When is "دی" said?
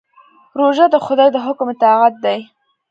2.25-2.39